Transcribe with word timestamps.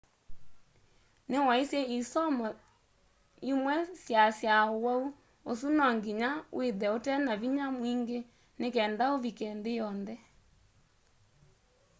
ni 1.29 1.37
waisye 1.47 1.81
isomo 1.97 2.47
imwe 3.51 3.75
syaasya 4.03 4.55
uwau 4.75 5.03
usu 5.51 5.67
no 5.77 5.87
nginya 5.95 6.29
withe 6.57 6.87
utena 6.97 7.33
vinya 7.41 7.65
mwingi 7.77 8.17
ni 8.59 8.67
kenda 8.75 9.05
uvike 9.15 9.45
nthi 9.57 9.71
yonthe 9.79 10.15